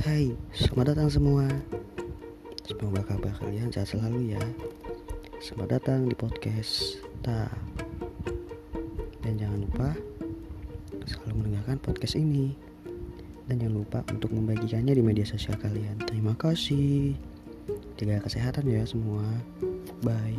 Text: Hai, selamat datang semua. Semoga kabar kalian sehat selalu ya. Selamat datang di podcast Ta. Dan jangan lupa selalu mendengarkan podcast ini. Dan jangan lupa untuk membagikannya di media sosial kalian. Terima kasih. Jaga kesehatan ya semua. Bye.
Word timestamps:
Hai, 0.00 0.32
selamat 0.56 0.96
datang 0.96 1.12
semua. 1.12 1.44
Semoga 2.64 3.04
kabar 3.04 3.36
kalian 3.36 3.68
sehat 3.68 3.92
selalu 3.92 4.32
ya. 4.32 4.40
Selamat 5.44 5.76
datang 5.76 6.08
di 6.08 6.16
podcast 6.16 7.04
Ta. 7.20 7.52
Dan 9.20 9.36
jangan 9.36 9.60
lupa 9.60 9.92
selalu 11.04 11.44
mendengarkan 11.44 11.76
podcast 11.84 12.16
ini. 12.16 12.56
Dan 13.44 13.60
jangan 13.60 13.76
lupa 13.76 13.98
untuk 14.08 14.32
membagikannya 14.32 14.96
di 14.96 15.04
media 15.04 15.28
sosial 15.28 15.60
kalian. 15.60 16.00
Terima 16.08 16.32
kasih. 16.32 17.12
Jaga 18.00 18.24
kesehatan 18.24 18.72
ya 18.72 18.80
semua. 18.88 19.26
Bye. 20.00 20.29